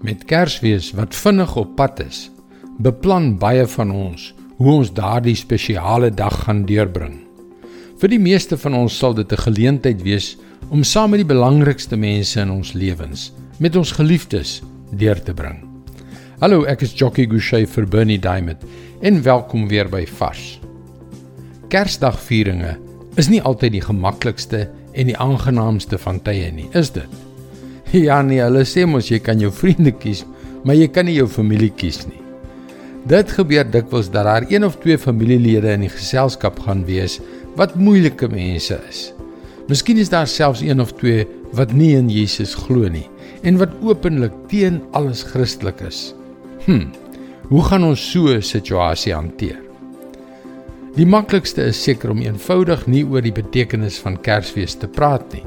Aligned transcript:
Met 0.00 0.22
Kersfees 0.24 0.94
wat 0.96 1.12
vinnig 1.12 1.50
op 1.60 1.74
pad 1.76 1.98
is, 2.00 2.30
beplan 2.80 3.34
baie 3.36 3.66
van 3.68 3.90
ons 3.92 4.30
hoe 4.56 4.70
ons 4.72 4.92
daardie 4.96 5.34
spesiale 5.36 6.08
dag 6.08 6.38
gaan 6.46 6.62
deurbring. 6.64 7.18
Vir 8.00 8.08
die 8.08 8.20
meeste 8.22 8.56
van 8.62 8.78
ons 8.78 8.96
sal 8.96 9.12
dit 9.14 9.32
'n 9.32 9.44
geleentheid 9.44 10.00
wees 10.02 10.38
om 10.70 10.84
saam 10.84 11.10
met 11.10 11.20
die 11.20 11.34
belangrikste 11.34 11.96
mense 11.96 12.40
in 12.40 12.50
ons 12.50 12.72
lewens, 12.72 13.32
met 13.58 13.76
ons 13.76 13.92
geliefdes, 13.92 14.62
deur 14.90 15.22
te 15.22 15.34
bring. 15.34 15.68
Hallo, 16.40 16.64
ek 16.64 16.80
is 16.80 16.94
Jockey 16.96 17.26
Gouchee 17.26 17.66
vir 17.66 17.86
Bernie 17.86 18.18
Diamond 18.18 18.64
en 19.02 19.22
welkom 19.22 19.68
weer 19.68 19.88
by 19.88 20.06
Vars. 20.06 20.60
Kersdagvieringe 21.68 22.78
is 23.16 23.28
nie 23.28 23.42
altyd 23.42 23.72
die 23.72 23.84
gemaklikste 23.84 24.70
en 24.92 25.06
die 25.06 25.18
aangenaamste 25.18 25.98
van 25.98 26.22
tye 26.22 26.50
nie, 26.52 26.68
is 26.72 26.90
dit? 26.90 27.29
Ja 28.06 28.20
nee, 28.22 28.38
hulle 28.42 28.62
sê 28.68 28.86
mos 28.86 29.10
jy 29.10 29.18
kan 29.24 29.40
jou 29.42 29.50
vriende 29.54 29.90
kies, 29.90 30.24
maar 30.64 30.78
jy 30.78 30.86
kan 30.94 31.08
nie 31.08 31.16
jou 31.16 31.26
familie 31.30 31.72
kies 31.74 32.04
nie. 32.06 32.20
Dit 33.10 33.32
gebeur 33.34 33.64
dikwels 33.66 34.10
dat 34.12 34.28
daar 34.28 34.46
een 34.50 34.64
of 34.64 34.76
twee 34.82 34.98
familielede 35.00 35.72
in 35.74 35.86
die 35.86 35.92
geselskap 35.92 36.60
gaan 36.66 36.84
wees 36.86 37.18
wat 37.58 37.74
moeilike 37.74 38.28
mense 38.30 38.76
is. 38.90 39.00
Miskien 39.70 39.98
is 39.98 40.10
daar 40.12 40.28
selfs 40.28 40.62
een 40.62 40.80
of 40.82 40.92
twee 41.00 41.26
wat 41.56 41.72
nie 41.74 41.94
in 41.98 42.10
Jesus 42.12 42.54
glo 42.54 42.88
nie 42.88 43.08
en 43.42 43.58
wat 43.58 43.74
openlik 43.82 44.34
teen 44.52 44.82
alles 44.92 45.24
Christelik 45.26 45.80
is. 45.86 46.12
Hm. 46.66 46.90
Hoe 47.50 47.64
gaan 47.66 47.84
ons 47.84 48.02
so 48.12 48.28
'n 48.28 48.42
situasie 48.42 49.14
hanteer? 49.14 49.58
Die 50.94 51.06
maklikste 51.06 51.62
is 51.70 51.82
seker 51.82 52.10
om 52.10 52.22
eenvoudig 52.22 52.86
nie 52.86 53.04
oor 53.04 53.22
die 53.22 53.32
betekenis 53.32 53.98
van 53.98 54.20
Kersfees 54.20 54.74
te 54.74 54.88
praat 54.88 55.32
nie. 55.32 55.44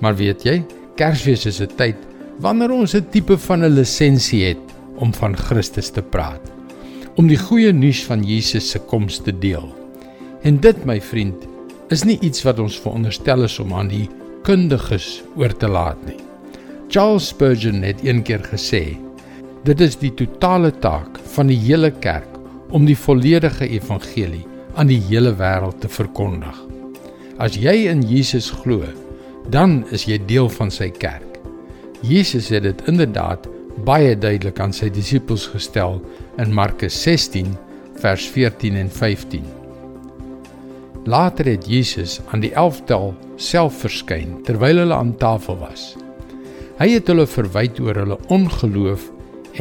Maar 0.00 0.16
weet 0.16 0.42
jy, 0.42 0.62
Kersfees 0.96 1.44
is 1.44 1.60
'n 1.60 1.76
tyd 1.76 1.96
wanneer 2.40 2.72
ons 2.72 2.94
'n 2.94 3.04
tipe 3.12 3.36
van 3.36 3.64
'n 3.64 3.76
lisensie 3.76 4.44
het 4.44 4.66
om 4.96 5.12
van 5.12 5.36
Christus 5.36 5.90
te 5.90 6.02
praat, 6.02 6.40
om 7.16 7.28
die 7.28 7.36
goeie 7.36 7.72
nuus 7.72 8.04
van 8.04 8.24
Jesus 8.24 8.70
se 8.70 8.78
koms 8.78 9.18
te 9.18 9.38
deel. 9.38 9.74
En 10.42 10.56
dit, 10.60 10.84
my 10.86 11.00
vriend, 11.00 11.36
is 11.90 12.04
nie 12.04 12.18
iets 12.20 12.42
wat 12.42 12.58
ons 12.58 12.80
veronderstel 12.80 13.42
is 13.42 13.58
om 13.58 13.74
aan 13.74 13.88
die 13.88 14.08
kundiges 14.42 15.22
oor 15.36 15.56
te 15.56 15.68
laat 15.68 16.00
nie. 16.06 16.20
Charles 16.88 17.28
Spurgeon 17.28 17.82
het 17.82 18.00
eendag 18.02 18.48
gesê: 18.48 18.96
"Dit 19.64 19.80
is 19.80 19.96
die 19.96 20.14
totale 20.14 20.70
taak 20.70 21.18
van 21.34 21.46
die 21.46 21.58
hele 21.58 21.90
kerk 21.90 22.38
om 22.70 22.86
die 22.86 22.96
volledige 22.96 23.68
evangelie 23.68 24.46
aan 24.74 24.86
die 24.86 25.02
hele 25.08 25.34
wêreld 25.34 25.80
te 25.80 25.88
verkondig." 25.88 26.56
As 27.38 27.54
jy 27.54 27.88
in 27.88 28.00
Jesus 28.02 28.50
glo, 28.50 28.82
dan 29.50 29.84
is 29.94 30.06
jy 30.08 30.18
deel 30.26 30.48
van 30.58 30.70
sy 30.74 30.88
kerk. 30.90 31.38
Jesus 32.06 32.50
het 32.54 32.64
dit 32.66 32.82
inderdaad 32.90 33.46
baie 33.86 34.16
duidelik 34.18 34.58
aan 34.60 34.74
sy 34.74 34.88
disippels 34.90 35.46
gestel 35.52 36.00
in 36.42 36.54
Markus 36.54 36.96
16 37.02 37.54
vers 38.02 38.26
14 38.34 38.76
en 38.80 38.90
15. 38.90 39.44
Later 41.06 41.46
het 41.52 41.68
Jesus 41.70 42.18
aan 42.32 42.42
die 42.42 42.52
11tal 42.54 43.12
self 43.38 43.78
verskyn 43.84 44.40
terwyl 44.46 44.82
hulle 44.82 44.96
aan 44.96 45.14
tafel 45.20 45.58
was. 45.60 45.94
Hy 46.80 46.90
het 46.96 47.08
hulle 47.08 47.28
verwyd 47.30 47.78
oor 47.80 48.02
hulle 48.02 48.18
ongeloof 48.34 49.06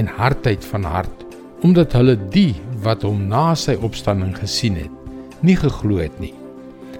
en 0.00 0.10
hardheid 0.16 0.64
van 0.72 0.88
hart 0.88 1.20
omdat 1.64 1.94
hulle 1.96 2.16
die 2.32 2.54
wat 2.84 3.04
hom 3.06 3.22
na 3.30 3.54
sy 3.56 3.72
opstanding 3.86 4.34
gesien 4.36 4.74
het, 4.76 4.92
nie 5.40 5.56
geglo 5.56 5.96
het 6.02 6.16
nie. 6.20 6.34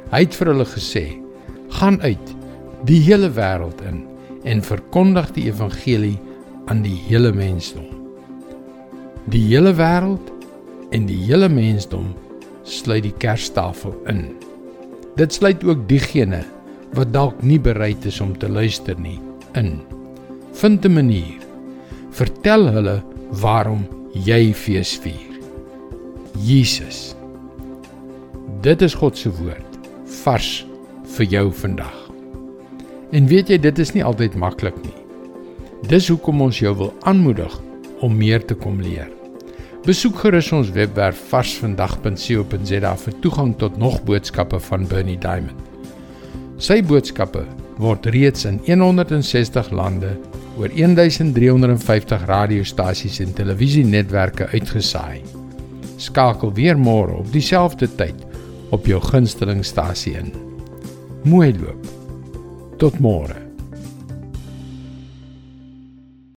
Hy 0.09 0.23
het 0.25 0.37
vir 0.39 0.55
hulle 0.55 0.65
gesê: 0.69 1.03
"Gaan 1.81 2.01
uit 2.01 2.33
die 2.85 3.01
hele 3.01 3.31
wêreld 3.33 3.81
in 3.89 4.03
en 4.45 4.61
verkondig 4.65 5.31
die 5.37 5.47
evangelie 5.49 6.19
aan 6.69 6.83
die 6.85 6.97
hele 7.07 7.33
mensdom. 7.33 7.87
Die 9.33 9.41
hele 9.47 9.73
wêreld 9.79 10.33
en 10.93 11.07
die 11.09 11.21
hele 11.25 11.49
mensdom 11.49 12.13
sluit 12.69 13.07
die 13.07 13.15
kerstafel 13.23 13.95
in. 14.11 14.27
Dit 15.17 15.33
sluit 15.33 15.65
ook 15.65 15.87
diegene 15.89 16.43
wat 16.95 17.13
dalk 17.15 17.41
nie 17.43 17.59
bereid 17.61 18.05
is 18.05 18.21
om 18.21 18.35
te 18.39 18.51
luister 18.53 18.99
nie 19.01 19.21
in. 19.57 19.81
Vind 20.53 20.85
'n 20.85 20.93
manier. 20.93 21.41
Vertel 22.11 22.69
hulle 22.69 23.03
waarom 23.31 23.87
jy 24.13 24.53
fees 24.53 24.99
vier. 24.99 25.33
Jesus. 26.39 27.17
Dit 28.61 28.83
is 28.83 28.95
God 28.95 29.17
se 29.17 29.31
woord 29.31 29.79
vars 30.23 30.67
vir 31.17 31.27
jou 31.27 31.53
vandag. 31.53 32.04
En 33.15 33.29
weet 33.31 33.53
jy, 33.53 33.61
dit 33.63 33.79
is 33.79 33.93
nie 33.95 34.03
altyd 34.03 34.35
maklik 34.35 34.75
nie. 34.83 34.95
Dis 35.87 36.09
hoekom 36.11 36.41
ons 36.49 36.59
jou 36.59 36.73
wil 36.75 36.91
aanmoedig 37.07 37.53
om 38.03 38.17
meer 38.19 38.43
te 38.43 38.57
kom 38.59 38.81
leer. 38.83 39.07
Besoek 39.85 40.19
gerus 40.25 40.49
ons 40.57 40.73
webwerf 40.75 41.21
varsvandag.co.za 41.31 42.93
vir 43.05 43.17
toegang 43.23 43.53
tot 43.61 43.77
nog 43.79 44.01
boodskappe 44.09 44.59
van 44.67 44.89
Bernie 44.91 45.19
Diamond. 45.21 45.61
Sy 46.59 46.81
boodskappe 46.83 47.45
word 47.79 48.09
reeds 48.15 48.49
in 48.51 48.59
160 48.67 49.71
lande 49.71 50.15
oor 50.59 50.73
1350 50.75 52.27
radiostasies 52.27 53.21
en 53.23 53.35
televisienetwerke 53.37 54.49
uitgesaai. 54.55 55.21
Skakel 56.03 56.55
weer 56.59 56.79
môre 56.79 57.21
op 57.23 57.31
dieselfde 57.35 57.91
tyd 57.95 58.27
op 58.75 58.89
jou 58.91 58.99
gunstelingstasie 59.13 60.17
in. 60.19 60.33
Mooi 61.23 61.53
loop. 61.61 61.94
Tot 62.85 63.01
môre. 63.01 63.44